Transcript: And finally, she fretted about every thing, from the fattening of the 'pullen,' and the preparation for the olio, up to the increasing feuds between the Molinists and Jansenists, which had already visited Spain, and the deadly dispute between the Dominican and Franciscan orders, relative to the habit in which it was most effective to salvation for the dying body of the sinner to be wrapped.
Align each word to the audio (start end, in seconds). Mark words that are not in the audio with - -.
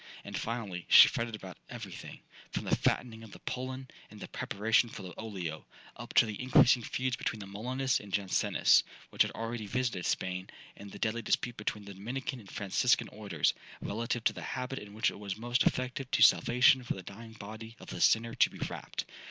And 0.23 0.35
finally, 0.35 0.87
she 0.89 1.07
fretted 1.09 1.35
about 1.35 1.59
every 1.69 1.91
thing, 1.91 2.21
from 2.49 2.63
the 2.63 2.75
fattening 2.75 3.21
of 3.21 3.33
the 3.33 3.39
'pullen,' 3.39 3.87
and 4.09 4.19
the 4.19 4.27
preparation 4.27 4.89
for 4.89 5.03
the 5.03 5.13
olio, 5.13 5.67
up 5.95 6.15
to 6.15 6.25
the 6.25 6.41
increasing 6.41 6.81
feuds 6.81 7.15
between 7.15 7.39
the 7.39 7.45
Molinists 7.45 7.99
and 7.99 8.11
Jansenists, 8.11 8.81
which 9.11 9.21
had 9.21 9.29
already 9.33 9.67
visited 9.67 10.07
Spain, 10.07 10.49
and 10.75 10.91
the 10.91 10.97
deadly 10.97 11.21
dispute 11.21 11.55
between 11.55 11.85
the 11.85 11.93
Dominican 11.93 12.39
and 12.39 12.49
Franciscan 12.49 13.09
orders, 13.09 13.53
relative 13.79 14.23
to 14.23 14.33
the 14.33 14.41
habit 14.41 14.79
in 14.79 14.95
which 14.95 15.11
it 15.11 15.19
was 15.19 15.37
most 15.37 15.61
effective 15.67 16.09
to 16.09 16.23
salvation 16.23 16.81
for 16.83 16.95
the 16.95 17.03
dying 17.03 17.33
body 17.33 17.75
of 17.79 17.91
the 17.91 18.01
sinner 18.01 18.33
to 18.33 18.49
be 18.49 18.57
wrapped. 18.57 19.05